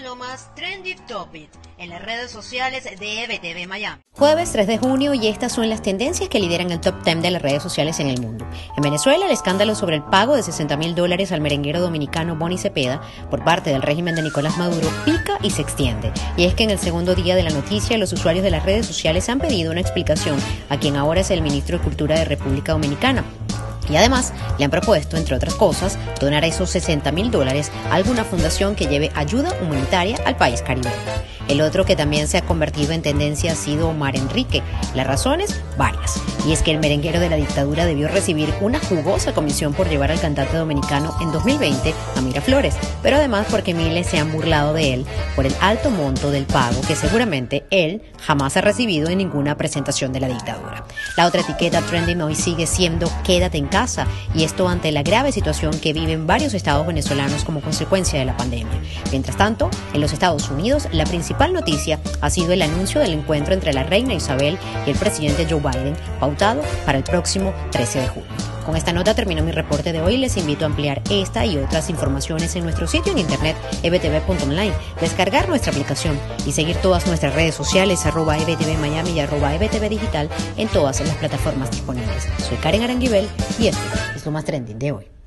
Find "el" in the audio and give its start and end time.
6.70-6.80, 8.08-8.20, 9.26-9.32, 9.96-10.02, 16.70-16.78, 21.30-21.42, 31.48-31.60, 36.70-36.78, 45.46-45.54, 62.52-62.62, 64.90-64.98, 66.98-67.04